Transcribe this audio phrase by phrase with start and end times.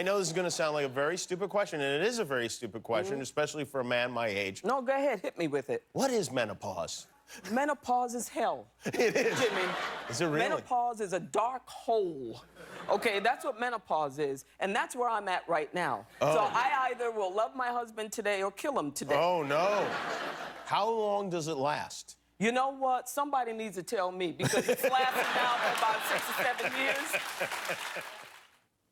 [0.00, 2.20] I know this is going to sound like a very stupid question, and it is
[2.20, 3.22] a very stupid question, Mm-hmm.
[3.22, 4.64] especially for a man my age.
[4.64, 5.82] No, go ahead, hit me with it.
[5.92, 7.06] What is menopause?
[7.52, 8.66] Menopause is hell.
[8.86, 9.38] It is.
[9.38, 9.60] Jimmy.
[10.08, 10.38] Is it really?
[10.38, 12.42] Menopause is a dark hole.
[12.88, 16.06] Okay, that's what menopause is, and that's where I'm at right now.
[16.18, 19.16] So I either will love my husband today or kill him today.
[19.18, 19.86] Oh, no.
[20.64, 22.16] How long does it last?
[22.38, 23.06] You know what?
[23.06, 28.02] Somebody needs to tell me because it's lasted now for about six or seven years.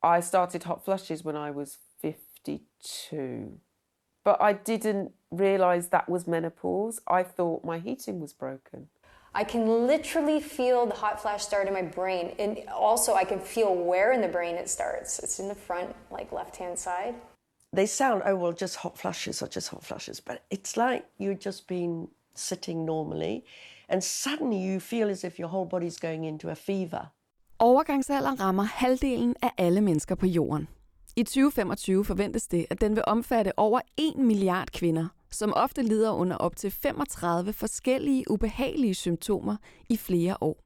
[0.02, 3.58] I started hot flushes when I was 52.
[4.24, 7.00] But I didn't realize that was menopause.
[7.06, 8.88] I thought my heating was broken.
[9.34, 12.34] I can literally feel the hot flash start in my brain.
[12.38, 15.18] And also, I can feel where in the brain it starts.
[15.18, 17.14] It's in the front, like left hand side.
[17.72, 20.20] They sound, oh, well, just hot flushes or just hot flushes.
[20.20, 23.44] But it's like you've just been sitting normally,
[23.88, 27.10] and suddenly you feel as if your whole body's going into a fever.
[27.60, 30.68] Overgangsalderen rammer halvdelen af alle mennesker på jorden.
[31.16, 36.10] I 2025 forventes det, at den vil omfatte over 1 milliard kvinder, som ofte lider
[36.10, 39.56] under op til 35 forskellige ubehagelige symptomer
[39.88, 40.60] i flere år.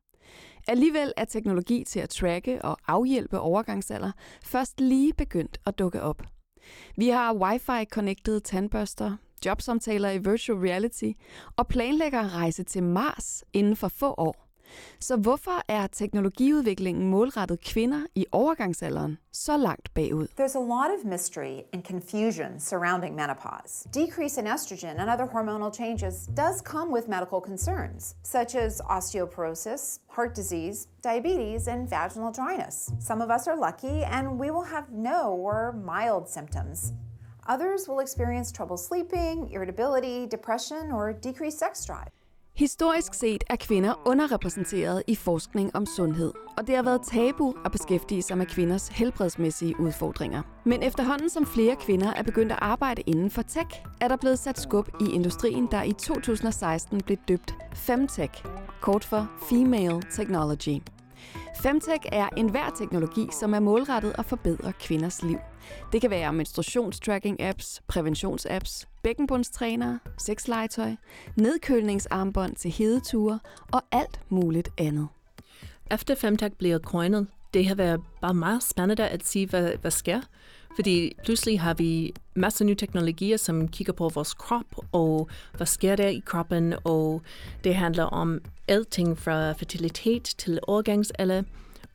[0.69, 4.13] Alligevel er teknologi til at tracke og afhjælpe overgangsalder
[4.45, 6.23] først lige begyndt at dukke op.
[6.97, 9.17] Vi har wifi-connected tandbørster,
[9.47, 11.13] jobsamtaler i virtual reality
[11.57, 14.52] og planlægger at rejse til Mars inden for få år.
[15.01, 20.27] Så hvorfor er teknologiudviklingen målrettet kvinder i overgangsalderen så langt bagud?
[20.37, 23.89] There's a lot of mystery and confusion surrounding menopause.
[23.95, 29.99] Decrease in estrogen and other hormonal changes does come with medical concerns, such as osteoporosis,
[30.09, 32.93] heart disease, diabetes, and vaginal dryness.
[33.01, 36.93] Some of us are lucky and we will have no or mild symptoms.
[37.47, 42.13] Others will experience trouble sleeping, irritability, depression, or decreased sex drive.
[42.57, 47.73] Historisk set er kvinder underrepræsenteret i forskning om sundhed, og det har været tabu at
[47.73, 50.43] beskæftige sig med kvinders helbredsmæssige udfordringer.
[50.65, 54.39] Men efterhånden som flere kvinder er begyndt at arbejde inden for tech, er der blevet
[54.39, 58.45] sat skub i industrien, der i 2016 blev døbt Femtech,
[58.81, 60.83] kort for Female Technology.
[61.63, 65.39] Femtech er enhver teknologi, som er målrettet at forbedre kvinders liv.
[65.93, 70.93] Det kan være menstruationstracking-apps, præventionsapps, bækkenbundstrænere, sexlegetøj,
[71.37, 73.39] nedkølningsarmbånd til hedeture
[73.73, 75.09] og alt muligt andet.
[75.91, 80.21] Efter Femtech bliver coinet, det har været bare meget spændende at se, hvad, hvad sker.
[80.75, 85.67] Fordi pludselig har vi masser af nye teknologier, som kigger på vores krop, og hvad
[85.67, 87.23] sker der i kroppen, og
[87.65, 91.43] det handler om alting fra fertilitet til overgangsalder,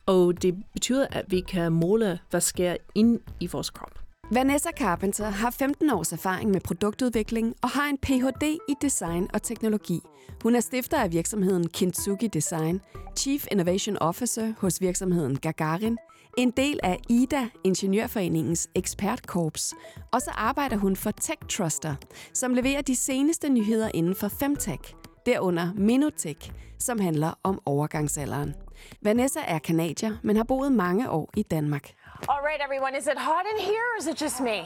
[0.05, 3.99] og det betyder, at vi kan måle, hvad sker ind i vores krop.
[4.31, 8.43] Vanessa Carpenter har 15 års erfaring med produktudvikling og har en Ph.D.
[8.43, 9.99] i design og teknologi.
[10.43, 12.81] Hun er stifter af virksomheden Kintsugi Design,
[13.17, 15.97] Chief Innovation Officer hos virksomheden Gagarin,
[16.37, 19.73] en del af IDA, Ingeniørforeningens ekspertkorps,
[20.11, 21.95] og så arbejder hun for Tech Truster,
[22.33, 24.93] som leverer de seneste nyheder inden for femtech,
[25.25, 28.55] derunder Minotech, som handler om overgangsalderen.
[29.01, 31.89] Vanessa er kanadier, men har boet mange år i Danmark.
[32.29, 34.59] All right, everyone, is it hot in here or is it just me?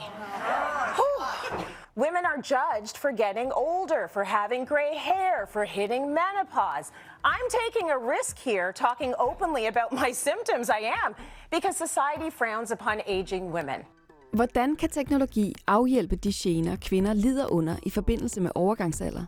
[1.00, 1.22] Whew.
[1.96, 6.92] Women are judged for getting older, for having gray hair, for hitting menopause.
[7.24, 11.16] I'm taking a risk here talking openly about my symptoms, I am,
[11.52, 13.80] because society frowns upon aging women.
[14.34, 19.26] Hvordan kan teknologi afhjælpe de gener, kvinder lider under i forbindelse med overgangsalder?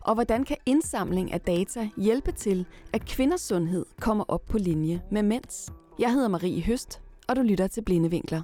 [0.00, 5.02] Og hvordan kan indsamling af data hjælpe til, at kvinders sundhed kommer op på linje
[5.10, 5.72] med mænds?
[5.98, 8.42] Jeg hedder Marie Høst, og du lytter til Blinde Vinkler.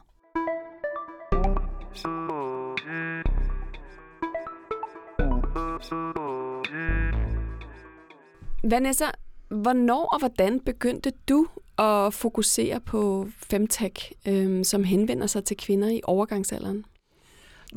[8.70, 9.04] Vanessa,
[9.48, 11.46] hvornår og hvordan begyndte du
[11.78, 16.84] at fokusere på femtech, øhm, som henvender sig til kvinder i overgangsalderen?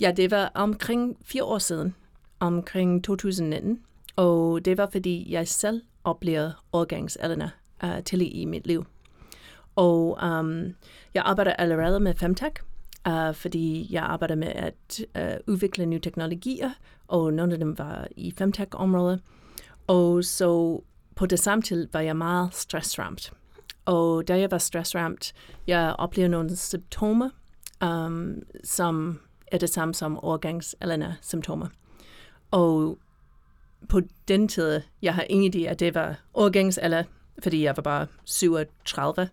[0.01, 1.95] Ja, det var omkring fire år siden,
[2.39, 3.79] omkring 2019.
[4.15, 7.51] Og det var, fordi jeg selv oplevede overgangsalderne
[7.83, 8.85] uh, øh, til i mit liv.
[9.75, 10.75] Og um,
[11.13, 12.55] jeg arbejder allerede med Femtech,
[13.09, 16.71] uh, fordi jeg arbejder med at uh, udvikle nye teknologier,
[17.07, 19.21] og nogle af dem var i Femtech-området.
[19.87, 20.81] Og så
[21.15, 23.33] på det samtidig var jeg meget stressramt.
[23.85, 25.33] Og da jeg var stressramt,
[25.67, 27.29] jeg oplevede nogle symptomer,
[27.85, 31.67] um, som er det samme som overgangsalderne symptomer.
[32.51, 32.97] Og
[33.89, 37.03] på den tid, jeg har ingen idé, at det var overgangsalder,
[37.43, 39.29] fordi jeg var bare 37.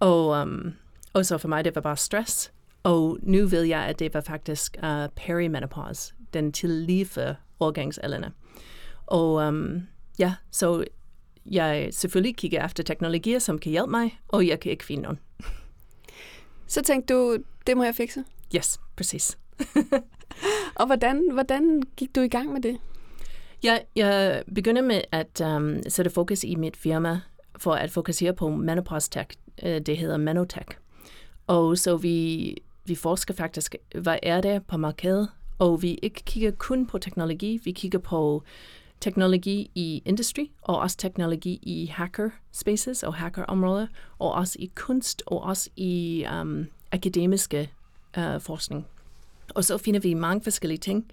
[0.00, 0.72] Og, um,
[1.12, 2.52] og så for mig, det var bare stress.
[2.82, 8.32] Og nu ved jeg, at det var faktisk uh, perimenopause, den til lige for overgangsalderne.
[9.10, 9.82] Og um,
[10.18, 10.84] ja, så
[11.50, 15.18] jeg selvfølgelig kigger efter teknologier, som kan hjælpe mig, og jeg kan ikke finde nogen.
[16.66, 18.24] Så tænkte du, det må jeg fikse.
[18.56, 19.38] Yes, præcis.
[20.74, 22.78] Og hvordan, hvordan gik du i gang med det?
[23.62, 27.20] Jeg, jeg begynder med at um, sætte fokus i mit firma
[27.58, 29.28] for at fokusere på menopause tech.
[29.62, 30.68] Øh, Det hedder Menotech.
[31.46, 35.28] Og så vi, vi forsker faktisk, hvad er det på markedet?
[35.58, 38.42] Og vi ikke kigger kun på teknologi, vi kigger på
[39.00, 43.86] teknologi i industry, og også teknologi i hacker spaces og hackerområder,
[44.18, 47.70] og også i kunst, og også i um, akademiske
[48.18, 48.86] uh, forskning.
[49.54, 51.10] Og så finder vi mange forskellige ting,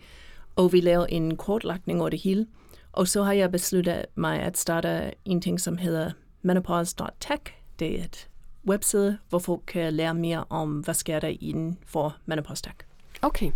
[0.55, 2.47] og vi laver en kortlagning over det hele.
[2.91, 6.11] Og så har jeg besluttet mig at starte en ting, som hedder
[6.41, 7.41] menopause.tech.
[7.79, 8.29] Det er et
[8.67, 12.86] webside, hvor folk kan lære mere om, hvad sker der inden for menopause tech.
[13.21, 13.51] Okay.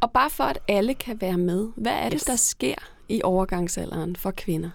[0.00, 2.22] Og bare for at alle kan være med, hvad er det, Yes.
[2.24, 2.74] der sker
[3.08, 4.70] i overgangsalderen for kvinder?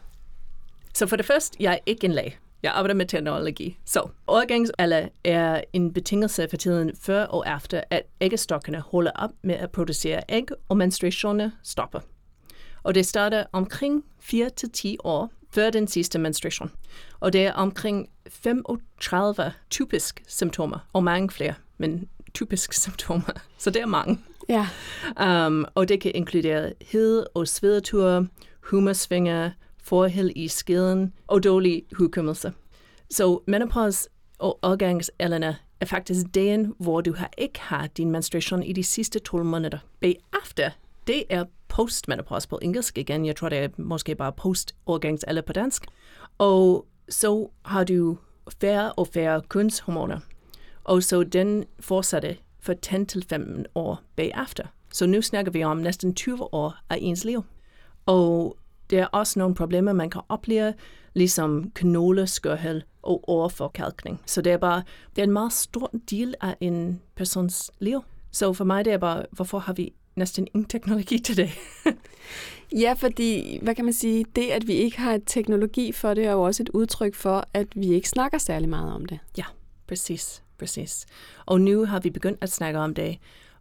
[0.94, 2.38] Så for det første, jeg er ikke en læge.
[2.64, 3.78] Jeg arbejder med teknologi.
[3.86, 9.56] Så overgangsalder er en betingelse for tiden før og efter, at æggestokkene holder op med
[9.56, 12.00] at producere æg, og menstruationer stopper.
[12.84, 16.72] Og det starter omkring 4-10 år før den sidste menstruation.
[17.20, 22.08] Og det er omkring 35 typiske symptomer, og mange flere, men
[22.38, 23.42] typiske symptomer.
[23.58, 24.20] Så det er mange.
[24.50, 24.68] Ja.
[25.48, 28.26] Um, og det kan inkludere hed og svedetur,
[28.70, 29.52] humorsvinger,
[29.84, 32.54] forhæld i skeden og dårlig hukommelse.
[33.10, 38.74] Så menopause og overgangsalderne er faktisk dagen, hvor du har ikke har din menstruation i
[38.74, 39.78] de sidste 12 måneder.
[40.00, 40.70] Bagefter,
[41.08, 43.26] det er postmenopause på engelsk igen.
[43.26, 45.86] Jeg tror, det er måske bare post-overgangsalder på dansk.
[46.38, 48.18] Og så har du
[48.62, 50.20] færre og færre kønshormoner.
[50.88, 52.74] Og så den fortsatte for
[53.60, 54.64] 10-15 år bagefter.
[54.94, 57.44] Så nu snakker vi om næsten 20 år af ens liv.
[58.06, 58.58] Og
[58.90, 60.74] der er også nogle problemer, man kan opleve,
[61.14, 64.22] ligesom knogleskørhed og overforkalkning.
[64.26, 64.84] Så det er bare
[65.16, 68.02] det er en meget stor del af en persons liv.
[68.32, 71.50] Så for mig det er bare, hvorfor har vi næsten ingen teknologi til det?
[72.72, 76.32] Ja, fordi, hvad kan man sige, det, at vi ikke har teknologi for det, er
[76.32, 79.20] jo også et udtryk for, at vi ikke snakker særlig meget om det.
[79.38, 79.44] Ja,
[79.88, 81.06] præcis, præcis.
[81.46, 83.18] Og nu har vi begyndt at snakke om det,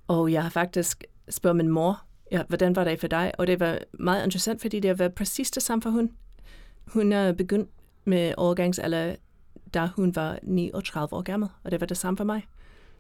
[0.09, 2.03] og jeg har faktisk spurgt min mor,
[2.33, 3.33] ja, hvordan var det for dig?
[3.39, 6.11] Og det var meget interessant, fordi det var præcis det samme for hun.
[6.87, 7.71] Hun er begyndt
[8.05, 9.15] med overgangsalder,
[9.75, 12.47] da hun var 39 år gammel, og det var det samme for mig.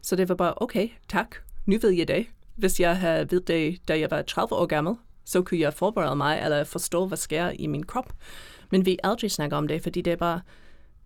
[0.03, 2.27] Så det var bare, okay, tak, nu ved jeg det.
[2.57, 4.95] Hvis jeg havde ved det, da jeg var 30 år gammel,
[5.25, 8.13] så kunne jeg forberede mig, eller forstå, hvad sker i min krop.
[8.71, 10.41] Men vi aldrig snakker om det, fordi det er bare,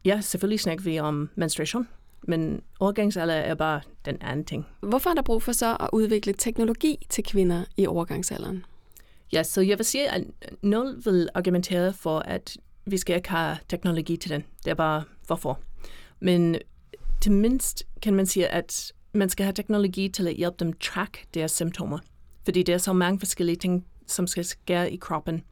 [0.04, 1.88] ja, selvfølgelig snakker vi om menstruation,
[2.22, 4.66] men overgangsalder er bare den anden ting.
[4.80, 8.64] Hvorfor er der brug for så at udvikle teknologi til kvinder i overgangsalderen?
[9.32, 10.24] Ja, så jeg vil sige, at
[10.62, 14.44] nul vil argumentere for, at vi skal ikke have teknologi til den.
[14.64, 15.60] Det er bare, hvorfor.
[16.20, 16.56] Men
[17.20, 21.24] til mindst kan man sige, at man skal have teknologi til at hjælpe dem track
[21.34, 21.98] deres symptomer.
[22.44, 25.42] Fordi der er så mange forskellige ting, som skal ske i kroppen.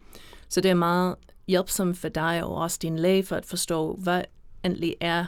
[0.48, 1.14] Så det er meget
[1.46, 4.22] hjælpsomt for dig og også din læge for at forstå, hvad
[4.64, 5.26] endelig er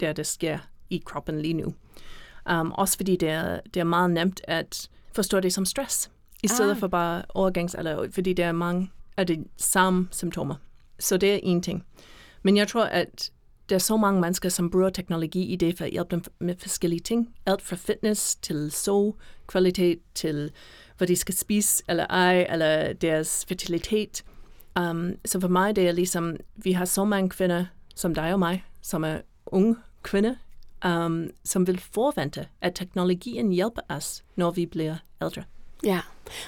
[0.00, 0.58] der, der sker
[0.92, 1.74] i kroppen lige nu.
[2.50, 6.10] Um, også fordi det er, det er meget nemt at forstå det som stress,
[6.42, 6.76] i stedet Ah.
[6.76, 10.54] for bare overgangsalder, fordi der er mange af de samme symptomer.
[10.98, 11.84] Så det er en ting.
[12.42, 13.30] Men jeg tror, at
[13.68, 16.54] der er så mange mennesker, som bruger teknologi i det for at hjælpe dem med
[16.58, 17.34] forskellige ting.
[17.46, 20.50] Alt fra fitness til sovekvalitet til
[20.98, 24.24] hvad de skal spise eller ej, eller deres fertilitet.
[24.80, 28.38] Um, så for mig det er ligesom, vi har så mange kvinder, som dig og
[28.38, 30.34] mig, som er unge kvinder,
[30.86, 35.42] um, som vil forvente, at teknologien hjælper os, når vi bliver ældre.
[35.84, 36.00] Ja,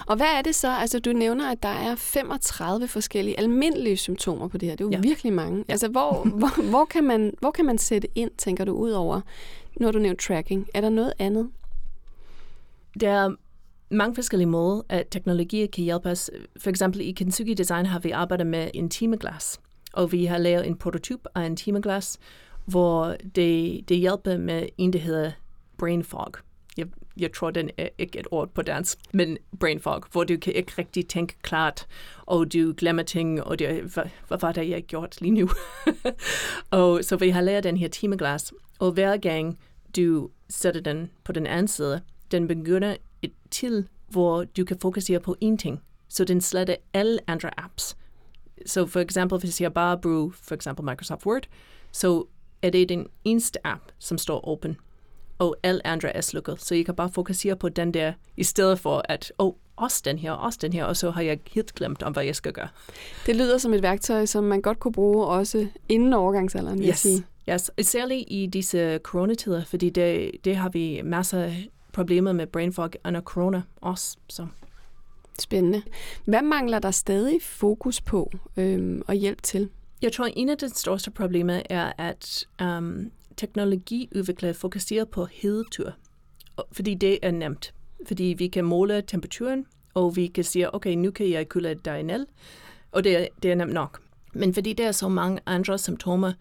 [0.06, 0.68] og hvad er det så?
[0.68, 4.76] Altså, du nævner, at der er 35 forskellige almindelige symptomer på det her.
[4.76, 5.00] Det er jo ja.
[5.00, 5.64] Virkelig mange.
[5.68, 5.72] Ja.
[5.72, 9.20] Altså, hvor, hvor, hvor, kan man, hvor kan man sætte ind, tænker du, ud over,
[9.82, 10.68] har du nævnt tracking.
[10.74, 11.50] Er der noget andet?
[13.00, 13.34] Der er
[13.90, 16.30] mange forskellige måder, at teknologier kan hjælpe os.
[16.58, 19.60] For eksempel i Kintsugi Design har vi arbejdet med en timeglas,
[19.92, 22.18] og vi har lavet en prototyp af en timeglas,
[22.64, 25.32] hvor det, det hjælper med en, der hedder
[25.78, 26.32] brain fog.
[26.76, 30.36] Jeg, jeg tror, den er ikke et ord på dansk, men brain fog, hvor du
[30.36, 31.86] kan ikke rigtig tænke klart,
[32.22, 35.48] og du glemmer ting, og det, hvad, hvad var det, jeg gjort lige nu?
[36.70, 39.58] og så vi har lært den her timeglas, og hver gang
[39.96, 45.20] du sætter den på den anden side, den begynder et til, hvor du kan fokusere
[45.20, 45.80] på én ting.
[46.08, 47.96] Så den sletter alle andre apps.
[48.66, 51.46] Så for eksempel, hvis jeg bare bruger for eksempel Microsoft Word,
[51.92, 52.26] så
[52.66, 54.76] er det den eneste app, som står åben.
[55.38, 56.62] Og alle andre er slukket.
[56.62, 60.02] Så jeg kan bare fokusere på den der, i stedet for at, åh, oh, også
[60.04, 62.52] den her, også den her, og så har jeg helt glemt om, hvad jeg skal
[62.52, 62.68] gøre.
[63.26, 66.98] Det lyder som et værktøj, som man godt kunne bruge også inden overgangsalderen, vil Yes.
[66.98, 67.24] sige.
[67.50, 72.72] Yes, særligt i disse coronatider, fordi det, det har vi masser af problemer med brain
[72.72, 74.16] fog under corona også.
[74.28, 74.46] Så.
[75.38, 75.82] Spændende.
[76.24, 79.68] Hvad mangler der stadig fokus på øhm, og hjælp til?
[80.04, 85.92] Jeg tror, en af de største problemer er, at um, teknologiudviklere fokuserer på hedetur.
[86.72, 87.74] Fordi det er nemt.
[88.06, 92.02] Fordi vi kan måle temperaturen, og vi kan sige, okay, nu kan jeg køle dig
[92.02, 92.26] ned,
[92.92, 94.02] og det er, det er nemt nok.
[94.32, 96.32] Men fordi der er så mange andre symptomer,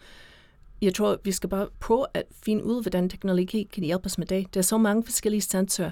[0.82, 4.28] jeg tror, vi skal bare prøve at finde ud, hvordan teknologi kan hjælpe os med
[4.28, 4.54] det.
[4.54, 5.92] Der er så mange forskellige sensorer,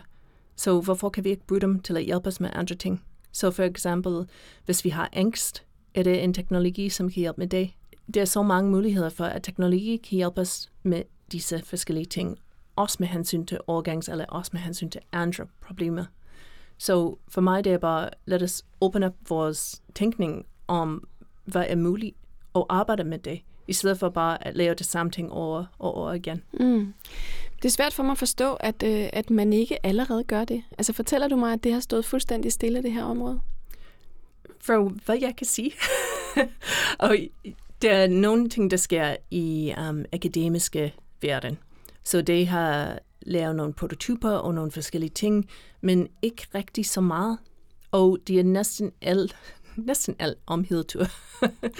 [0.55, 3.03] så hvorfor kan vi ikke bruge dem til at hjælpe os med andre ting?
[3.31, 4.25] Så for eksempel,
[4.65, 7.71] hvis vi har angst, er det en teknologi, som kan hjælpe med det.
[8.13, 12.39] Der er så mange muligheder for, at teknologi kan hjælpe os med disse forskellige ting.
[12.75, 16.05] Også med hensyn til overgangs, eller også med hensyn til andre problemer.
[16.77, 21.07] Så for mig det er bare, lad os åbne op vores tænkning om,
[21.45, 22.15] hvad er muligt,
[22.53, 25.95] og arbejde med det, i stedet for bare at lave det samme ting over og
[25.95, 26.43] over igen.
[26.53, 26.93] Mm.
[27.55, 30.63] Det er svært for mig at forstå, at, øh, at man ikke allerede gør det.
[30.77, 33.39] Altså fortæller du mig, at det har stået fuldstændig stille, det her område?
[34.63, 35.71] For hvad jeg kan sige.
[36.99, 37.17] og
[37.81, 41.57] der er nogle ting, der sker i um, akademiske verden.
[42.03, 45.49] Så det har lavet nogle prototyper og nogle forskellige ting,
[45.81, 47.37] men ikke rigtig så meget.
[47.91, 49.35] Og det er næsten alt,
[49.75, 51.05] næsten alt om hedetur.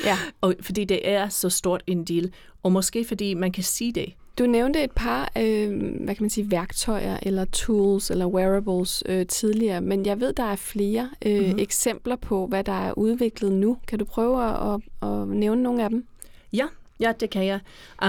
[0.06, 0.18] ja.
[0.42, 2.34] og fordi det er så stort en del,
[2.64, 4.14] og måske fordi man kan sige det.
[4.40, 5.70] Du nævnte et par, øh,
[6.04, 10.44] hvad kan man sige, værktøjer eller tools eller wearables øh, tidligere, men jeg ved, der
[10.44, 11.60] er flere øh, mm-hmm.
[11.60, 13.78] eksempler på, hvad der er udviklet nu.
[13.88, 16.08] Kan du prøve at, at, at nævne nogle af dem?
[16.54, 16.68] Ja,
[17.00, 17.60] ja det kan jeg.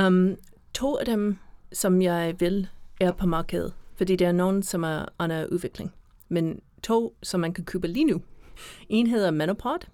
[0.07, 0.37] Um,
[0.75, 1.37] to af dem,
[1.73, 2.69] som jeg vil,
[3.01, 5.93] er på markedet, fordi der er nogen, som er under udvikling.
[6.29, 8.21] Men to, som man kan købe lige nu.
[8.89, 9.87] En hedder Menopod,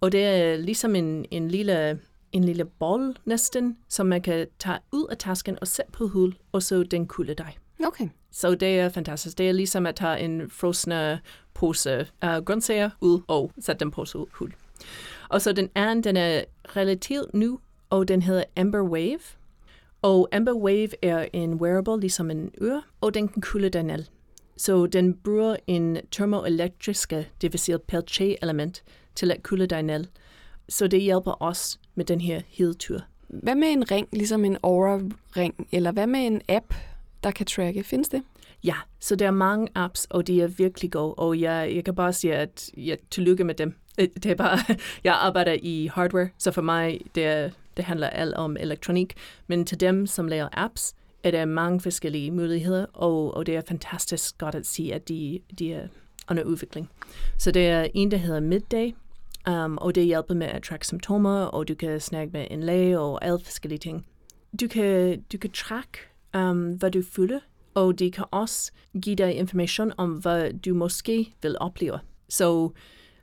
[0.00, 1.98] og det er ligesom en, en lille
[2.32, 6.34] en lille bold næsten, som man kan tage ud af tasken og sætte på hul,
[6.52, 7.58] og så den kulde dig.
[7.86, 8.08] Okay.
[8.30, 9.38] Så det er fantastisk.
[9.38, 11.20] Det er ligesom at tage en frosne
[11.54, 14.54] pose af grøntsager ud og sætte den på hul.
[15.28, 16.44] Og så den anden, den er
[16.76, 17.50] relativt ny,
[17.90, 19.20] og den hedder Amber Wave.
[20.02, 24.08] Og Amber Wave er en wearable, ligesom en øre, og den kan kulde den el.
[24.56, 30.08] Så den bruger en termoelektriske, det vil sige Peltier-element, til at kulde dig el.
[30.68, 33.00] Så det hjælper os med den her hedetur.
[33.28, 36.74] Hvad med en ring, ligesom en Aura-ring, eller hvad med en app,
[37.22, 37.84] der kan tracke?
[37.84, 38.22] Findes det?
[38.64, 41.94] Ja, så der er mange apps, og de er virkelig gode, og jeg, jeg kan
[41.94, 43.74] bare sige, at jeg tillykke med dem.
[44.22, 44.58] Det er bare,
[45.04, 49.14] jeg arbejder i hardware, så for mig, det, er, det handler alt om elektronik,
[49.46, 53.62] men til dem, som laver apps, er der mange forskellige muligheder, og, og det er
[53.68, 55.88] fantastisk godt at sige, at de, de er
[56.30, 56.90] under udvikling.
[57.38, 58.92] Så det er en, der hedder Midday,
[59.50, 63.00] Um, og det hjælper med at trække symptomer, og du kan snakke med en læge
[63.00, 64.06] og alle forskellige ting.
[64.60, 65.98] Du kan, du kan track,
[66.36, 67.40] um, hvad du føler,
[67.74, 68.72] og det kan også
[69.02, 71.98] give dig information om, hvad du måske vil opleve.
[72.28, 72.70] Så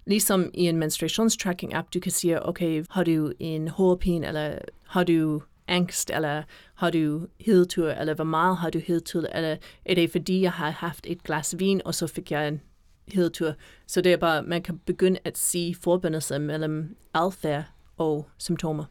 [0.05, 5.03] ligesom i en menstruationstracking app, du kan sige, okay, har du en hovedpine, eller har
[5.03, 6.43] du angst, eller
[6.75, 10.69] har du hedetur, eller hvor meget har du hedetur, eller er det fordi, jeg har
[10.69, 12.61] haft et glas vin, og så fik jeg en
[13.07, 13.53] hedetur.
[13.87, 17.63] Så det er bare, man kan begynde at se forbindelse mellem adfærd
[17.97, 18.85] og symptomer.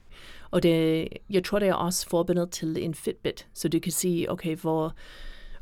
[0.51, 4.31] Og det, jeg tror, det er også forbindet til en Fitbit, så du kan sige,
[4.31, 4.95] okay, hvor,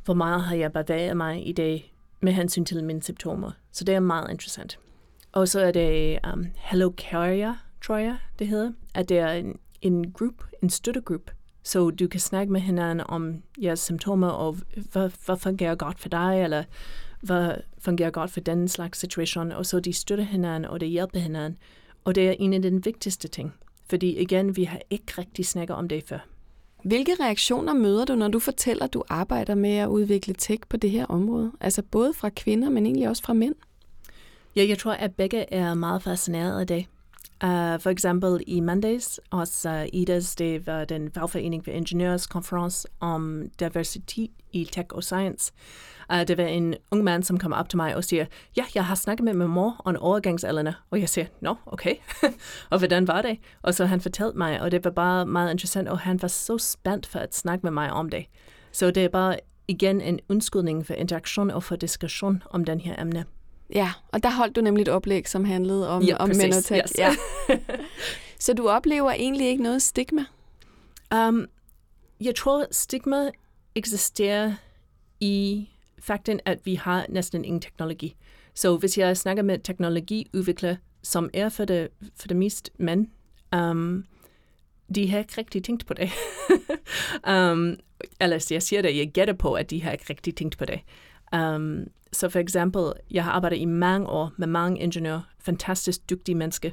[0.05, 3.51] hvor meget har jeg bevæget mig i dag med hensyn til mine symptomer.
[3.73, 4.79] Så det er meget interessant.
[5.33, 7.55] Og så er det um, Hello Carrier,
[7.85, 12.21] tror jeg, det hedder, at det er en, en gruppe, en støttegruppe, så du kan
[12.21, 14.57] snakke med hinanden om jeres symptomer, og
[14.93, 16.65] hvad, hvad fungerer godt for dig, eller
[17.21, 21.19] hvad fungerer godt for den slags situation, og så de støtter hinanden, og det hjælper
[21.19, 21.59] hinanden.
[22.05, 23.55] Og det er en af de vigtigste ting.
[23.89, 26.19] Fordi igen, vi har ikke rigtig snakket om det før.
[26.85, 30.77] Hvilke reaktioner møder du, når du fortæller, at du arbejder med at udvikle tech på
[30.77, 31.53] det her område?
[31.61, 33.55] Altså både fra kvinder, men egentlig også fra mænd?
[34.57, 36.87] Ja, jeg tror, at begge er meget fascineret af det.
[37.45, 42.89] Uh, for eksempel i mandags hos uh, IDAS, det var den fagforening for ingeniørs konference
[43.01, 45.53] om diversitet i tech og science.
[46.13, 48.85] Uh, det var en ung mand, som kom op til mig og siger, ja, jeg
[48.85, 50.75] har snakket med min mor om overgangsalderne.
[50.91, 51.95] Og jeg siger, nå, okay.
[52.71, 53.39] og hvordan var det?
[53.63, 56.59] Og så han fortalte mig, og det var bare meget interessant, og han var så
[56.59, 58.27] spændt for at snakke med mig om det.
[58.73, 59.37] Så det er bare
[59.69, 63.25] igen en undskyldning for interaktion og for diskussion om den her emne.
[63.75, 66.73] Ja, og der holdt du nemlig et oplæg, som handlede om, ja, om menotech.
[66.73, 66.99] Yes.
[66.99, 67.17] Ja.
[68.39, 70.25] Så du oplever egentlig ikke noget stigma?
[71.15, 71.47] Um,
[72.21, 73.31] jeg tror, stigma
[73.75, 74.55] eksisterer
[75.21, 78.17] i fakten, at vi har næsten ingen teknologi.
[78.55, 83.07] Så hvis jeg snakker med teknologiudviklere, som er for det, for det mest mænd,
[83.57, 84.05] um,
[84.95, 86.11] de har ikke rigtig tænkt på det.
[87.33, 87.77] um,
[88.21, 90.81] eller jeg siger det, jeg gætter på, at de har ikke rigtig tænkt på det.
[91.37, 96.35] Um, så for eksempel, jeg har arbejdet i mange år med mange ingeniører, fantastisk dygtige
[96.35, 96.71] mennesker,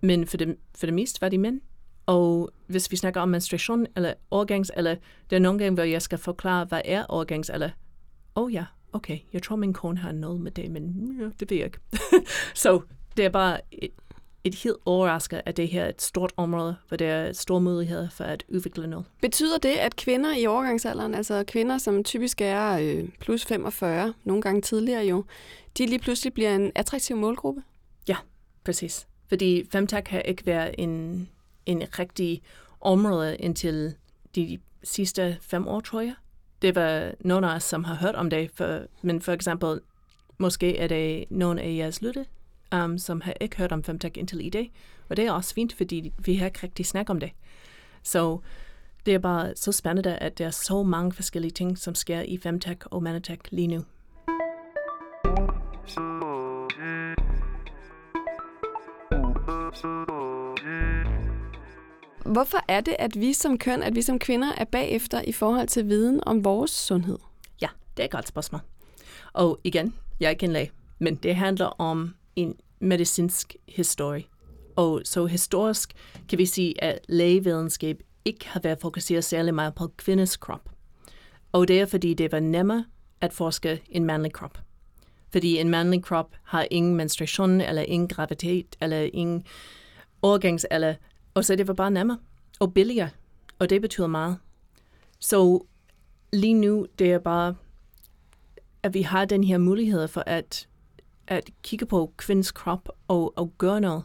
[0.00, 1.60] men for det, for det meste var de mænd.
[2.06, 4.96] Og hvis vi snakker om menstruation eller overgangsalder,
[5.30, 7.70] der er nogle gange, hvor jeg skal forklare, hvad er overgangsalder.
[8.36, 11.50] Åh oh, ja, okay, jeg tror, min kone har noget med det, men ja, det
[11.50, 11.78] ved jeg ikke.
[12.54, 12.80] så
[13.16, 13.60] det er bare
[14.46, 18.08] et, helt overrasket, at det her er et stort område, hvor der er store muligheder
[18.08, 19.06] for at udvikle noget.
[19.22, 24.42] Betyder det, at kvinder i overgangsalderen, altså kvinder, som typisk er øh, plus 45, nogle
[24.42, 25.24] gange tidligere jo,
[25.78, 27.62] de lige pludselig bliver en attraktiv målgruppe?
[28.08, 28.16] Ja,
[28.64, 29.06] præcis.
[29.28, 31.28] Fordi femtech har ikke været en,
[31.66, 32.42] en rigtig
[32.80, 33.94] område indtil
[34.34, 36.14] de sidste fem år, tror jeg.
[36.62, 39.80] Det var nogen af os, som har hørt om det, for, men for eksempel,
[40.38, 42.26] måske er det nogle af jeres lytte,
[42.74, 44.72] um, som har ikke hørt om femtech indtil i dag.
[45.08, 47.30] Og det er også fint, fordi vi har ikke rigtig snakket om det.
[48.02, 48.38] Så
[49.06, 52.38] det er bare så spændende, at der er så mange forskellige ting, som sker i
[52.38, 53.84] femtech og manatech lige nu.
[62.24, 65.68] Hvorfor er det, at vi som køn, at vi som kvinder er bagefter i forhold
[65.68, 67.18] til viden om vores sundhed?
[67.60, 68.60] Ja, det er et godt spørgsmål.
[69.32, 74.24] Og igen, jeg er ikke en læge, men det handler om en medicinsk historie.
[74.76, 75.92] Og så historisk
[76.28, 80.70] kan vi sige, at lægevidenskab ikke har været fokuseret særlig meget på kvinders krop.
[81.52, 82.84] Og det er fordi, det var nemmere
[83.20, 84.58] at forske en mandlig krop.
[85.32, 89.44] Fordi en mandlig krop har ingen menstruation, eller ingen graviditet, eller ingen
[90.22, 90.94] overgangsalder,
[91.34, 92.18] og så det var bare nemmere
[92.60, 93.10] og billigere,
[93.58, 94.38] og det betyder meget.
[95.18, 95.64] Så
[96.32, 97.54] lige nu, det er bare,
[98.82, 100.68] at vi har den her mulighed for at,
[101.28, 104.04] at kigge på kvindens krop og, og gøre noget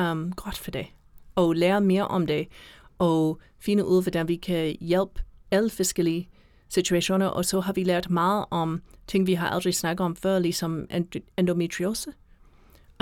[0.00, 0.86] um, godt for det,
[1.34, 2.48] og lære mere om det,
[2.98, 6.28] og finde ud, hvordan vi kan hjælpe alle forskellige
[6.68, 10.38] situationer, og så har vi lært meget om ting, vi har aldrig snakket om før,
[10.38, 10.86] ligesom
[11.38, 12.10] endometriose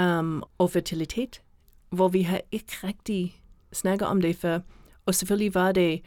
[0.03, 1.43] um, og fertilitet,
[1.91, 4.61] hvor vi har ikke rigtig snakket om det før.
[5.07, 6.01] Og selvfølgelig var det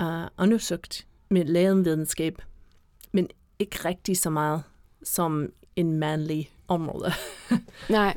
[0.00, 2.42] uh, undersøgt med lægevidenskab,
[3.12, 4.62] men ikke rigtig så meget
[5.02, 7.12] som en mandlig område.
[7.88, 8.16] Nej.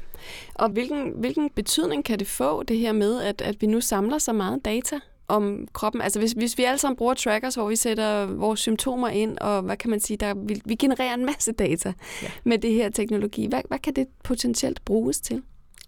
[0.55, 4.17] Og hvilken, hvilken betydning kan det få, det her med, at, at vi nu samler
[4.17, 6.01] så meget data om kroppen?
[6.01, 9.61] Altså hvis, hvis vi alle sammen bruger trackers, hvor vi sætter vores symptomer ind, og
[9.61, 12.31] hvad kan man sige, der, vi, vi genererer en masse data ja.
[12.43, 13.47] med det her teknologi.
[13.47, 15.43] Hvad, hvad kan det potentielt bruges til?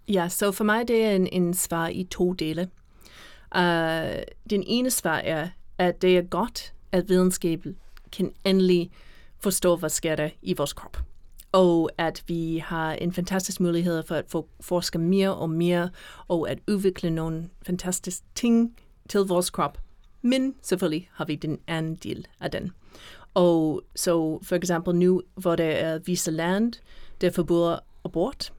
[0.08, 2.68] Ja, så for mig det er en, en svar i to dele.
[3.56, 3.62] Uh,
[4.50, 7.64] den ene svar er, at det er godt, at videnskab
[8.12, 8.90] kan endelig
[9.40, 11.09] forstå, hvad sker der i vores krop.
[11.52, 15.90] Og at vi har en fantastisk mulighed for at få forske mere og mere,
[16.28, 18.76] og at udvikle nogle fantastiske ting
[19.08, 19.78] til vores krop.
[20.22, 22.72] Men selvfølgelig har vi den anden del af den.
[23.34, 26.72] Og så for eksempel nu, hvor der er visse land,
[27.20, 28.52] der forbyder abort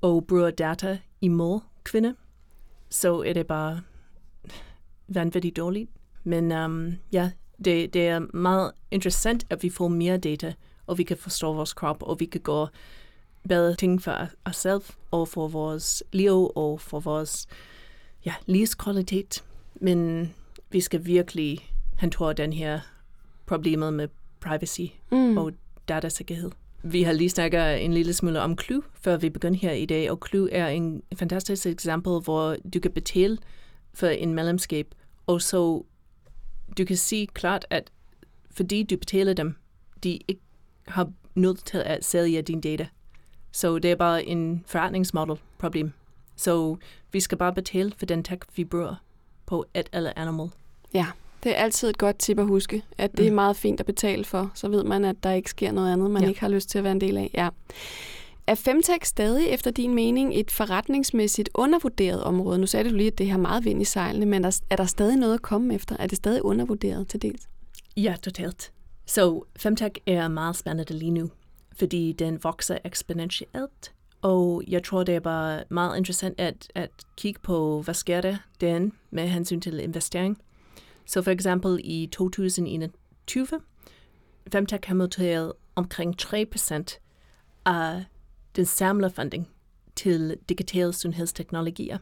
[0.00, 2.12] og bruger data imod kvinder,
[2.90, 3.80] så er det bare
[5.08, 5.90] vanvittigt dårligt.
[6.24, 7.30] Men um, ja,
[7.64, 10.54] det, det er meget interessant, at vi får mere data,
[10.88, 12.68] og vi kan forstå vores krop, og vi kan gøre
[13.48, 17.46] bedre ting for os selv, og for vores liv, og for vores
[18.26, 19.44] ja, livskvalitet.
[19.74, 20.30] Men
[20.70, 22.80] vi skal virkelig hente den her
[23.46, 24.08] problemet med
[24.40, 25.38] privacy mm.
[25.38, 25.52] og
[25.88, 26.50] datasikkerhed.
[26.82, 30.10] Vi har lige snakket en lille smule om Clue, før vi begyndte her i dag,
[30.10, 33.38] og Clue er en fantastisk eksempel, hvor du kan betale
[33.94, 34.94] for en medlemskab,
[35.26, 35.84] og så
[36.78, 37.90] du kan sige klart, at
[38.50, 39.54] fordi du betaler dem,
[40.04, 40.40] de ikke
[40.88, 42.86] har nødt til at sælge dine data.
[43.52, 45.92] Så det er bare en forretningsmodel problem.
[46.36, 46.76] Så
[47.12, 48.94] vi skal bare betale for den tech, vi bruger
[49.46, 50.50] på et eller andet måde.
[50.94, 51.06] Ja,
[51.42, 53.26] det er altid et godt tip at huske, at det mm.
[53.26, 54.50] er meget fint at betale for.
[54.54, 56.28] Så ved man, at der ikke sker noget andet, man ja.
[56.28, 57.30] ikke har lyst til at være en del af.
[57.34, 57.48] Ja.
[58.46, 62.58] Er Femtech stadig efter din mening et forretningsmæssigt undervurderet område?
[62.58, 65.16] Nu sagde du lige, at det har meget vind i sejlene, men er der stadig
[65.16, 65.96] noget at komme efter?
[65.98, 67.48] Er det stadig undervurderet til dels?
[67.96, 68.72] Ja, totalt.
[69.08, 71.30] Så Femtech er meget spændende lige nu,
[71.78, 73.94] fordi den vokser eksponentielt.
[74.22, 78.36] Og jeg tror, det er bare meget interessant at, at kigge på, hvad sker der
[78.60, 80.38] den med hensyn til investering.
[81.06, 83.46] Så for eksempel i 2021,
[84.52, 86.98] Femtech har modtaget omkring 3%
[87.64, 88.04] af
[88.56, 89.48] den samlede funding
[89.96, 91.98] til digitale sundhedsteknologier.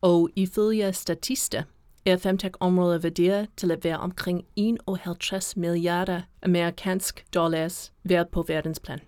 [0.00, 1.62] Og ifølge statister
[2.06, 9.00] er Femtech-området vurderet til at være omkring 51 milliarder amerikansk dollars værd på verdensplan.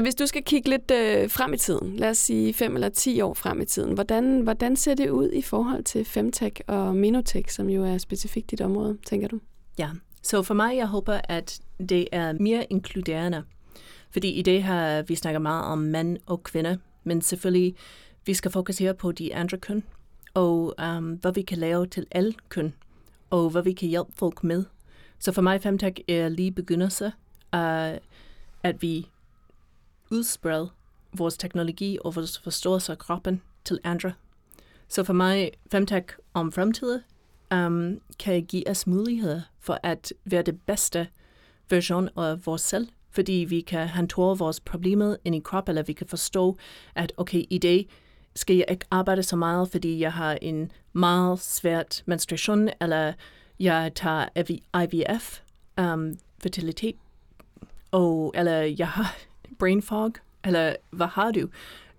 [0.00, 3.20] Hvis du skal kigge lidt øh, frem i tiden, lad os sige 5 eller 10
[3.20, 7.50] år frem i tiden, hvordan, hvordan ser det ud i forhold til Femtech og Minotech,
[7.50, 9.40] som jo er specifikt dit område, tænker du?
[9.78, 9.90] Ja,
[10.22, 13.42] så for mig, jeg håber, at det er mere inkluderende.
[14.10, 17.74] Fordi i det her, vi snakker meget om mænd og kvinder, men selvfølgelig,
[18.26, 19.82] vi skal fokusere på de andre køn,
[20.34, 22.74] og um, hvad vi kan lave til alle køn,
[23.30, 24.64] og hvad vi kan hjælpe folk med.
[25.18, 27.12] Så for mig, Femtech er lige begyndelse
[27.52, 28.00] af,
[28.62, 29.06] at vi
[30.10, 30.66] udspreder
[31.12, 34.12] vores teknologi og vores forståelse af kroppen til andre.
[34.88, 37.00] Så for mig, Femtech om fremtiden
[37.54, 41.08] um, kan give os muligheder for at være det bedste
[41.70, 45.92] version af vores selv, fordi vi kan håndtere vores problemer ind i kroppen, eller vi
[45.92, 46.56] kan forstå,
[46.94, 47.88] at okay, i dag
[48.36, 53.12] skal jeg ikke arbejde så meget, fordi jeg har en meget svært menstruation, eller
[53.60, 54.26] jeg tager
[54.82, 55.40] IVF,
[55.80, 56.96] um, fertilitet,
[57.90, 59.16] og, eller jeg har
[59.58, 60.12] brain fog,
[60.44, 61.48] eller hvad har du?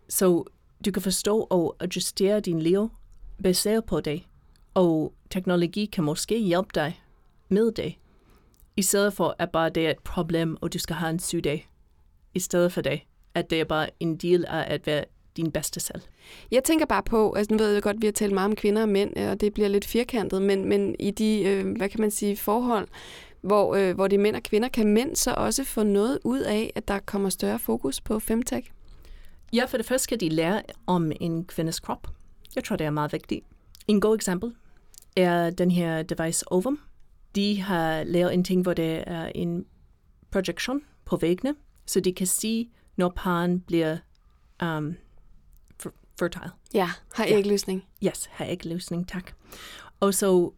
[0.10, 0.43] Så
[0.86, 2.91] du kan forstå og adjustere din liv
[3.43, 4.24] baseret på det,
[4.74, 7.02] og teknologi kan måske hjælpe dig
[7.50, 7.95] med det,
[8.78, 11.43] i stedet for at bare det er et problem, og du skal have en syg
[11.43, 11.69] dag.
[12.34, 13.02] I stedet for det,
[13.34, 15.06] at det er bare en del af at være
[15.38, 16.02] din bedste selv.
[16.52, 18.82] Jeg tænker bare på, altså nu ved jeg godt, vi har talt meget om kvinder
[18.82, 22.12] og mænd, og det bliver lidt firkantet, men, men i de, øh, hvad kan man
[22.12, 22.88] sige, forhold,
[23.41, 26.39] hvor, øh, hvor det er mænd og kvinder, kan mænd så også få noget ud
[26.39, 28.71] af, at der kommer større fokus på femtech?
[29.54, 32.08] Ja, for det første skal de lære om en kvindes krop.
[32.56, 33.45] Jeg tror, det er meget vigtigt.
[33.88, 34.54] En god eksempel
[35.15, 36.80] er den her device Ovum.
[37.36, 39.65] De har lavet en ting, hvor det er en
[40.32, 43.98] projektion på væggene, så de kan se, når paren bliver
[44.63, 44.95] um,
[46.19, 46.51] fertile.
[46.73, 47.86] Ja, har ægløsning.
[48.01, 48.08] Ja.
[48.08, 49.32] Yes, har ægløsning, tak.
[49.99, 50.51] Og så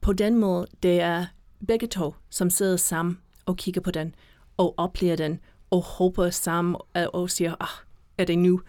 [0.00, 1.26] på den måde, det er
[1.66, 4.14] begge to, som sidder sammen og kigger på den,
[4.56, 6.76] og oplever den, og håber sammen,
[7.12, 7.84] og siger, ah,
[8.18, 8.60] er det nu?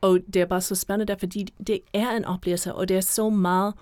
[0.00, 3.30] Og det er bare så spændende, fordi det er en oplevelse, og det er så
[3.30, 3.74] meget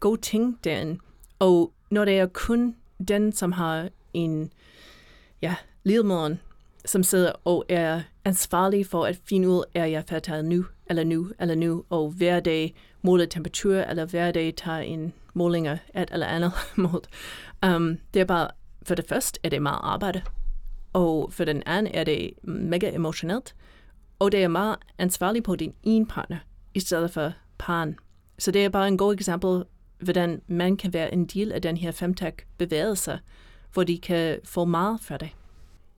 [0.00, 1.00] gode ting derinde.
[1.38, 2.76] Og når det er kun
[3.08, 4.52] den, som har en
[5.42, 6.40] ja, livmoderen,
[6.84, 11.30] som sidder og er ansvarlig for at finde ud, er jeg færdig nu, eller nu,
[11.40, 16.08] eller nu, og hver dag måler temperatur, eller hver dag tager en måling af et
[16.12, 17.00] eller andet mod.
[17.66, 18.48] Um, det er bare,
[18.82, 20.22] for det første er det meget arbejde,
[20.92, 23.54] og for den anden er det mega emotionelt,
[24.18, 26.38] og det er meget ansvarligt på din ene partner,
[26.74, 27.96] i stedet for paren.
[28.38, 29.64] Så det er bare en god eksempel,
[29.98, 33.18] hvordan man kan være en del af den her femtech-bevægelse,
[33.72, 35.28] hvor de kan få meget for det.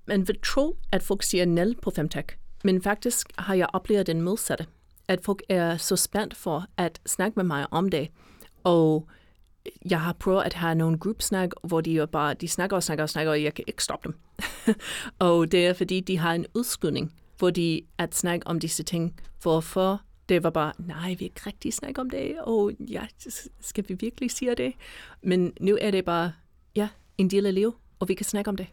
[0.07, 2.27] Man vil tro, at folk siger nul på femtech,
[2.64, 4.66] men faktisk har jeg oplevet den modsatte.
[5.09, 8.09] At folk er så spændt for at snakke med mig om det,
[8.64, 9.09] og
[9.90, 13.03] jeg har prøvet at have nogle gruppesnak, hvor de jo bare de snakker og snakker
[13.03, 14.18] og snakker, og jeg kan ikke stoppe dem.
[15.29, 19.20] og det er fordi, de har en udskydning, hvor de at snakke om disse ting,
[19.42, 23.07] hvorfor det var bare, nej, vi ikke rigtig snakke om det, og ja,
[23.61, 24.72] skal vi virkelig sige det?
[25.22, 26.33] Men nu er det bare,
[26.77, 28.66] ja, en del af livet, og vi kan snakke om det.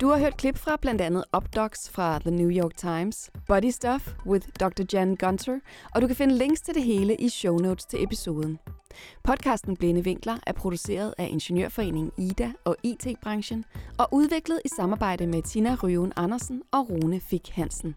[0.00, 4.08] Du har hørt klip fra blandt andet Updocs fra The New York Times, Body Stuff
[4.26, 4.84] with Dr.
[4.92, 5.58] Jan Gunter,
[5.94, 8.58] og du kan finde links til det hele i show notes til episoden.
[9.24, 13.64] Podcasten Blinde Vinkler er produceret af Ingeniørforeningen Ida og IT-branchen
[13.98, 17.94] og udviklet i samarbejde med Tina Røven Andersen og Rune Fik Hansen.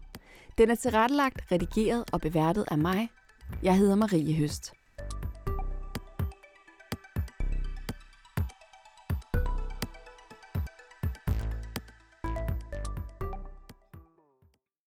[0.58, 3.08] Den er tilrettelagt, redigeret og beværtet af mig.
[3.62, 4.77] Jeg hedder Marie Høst.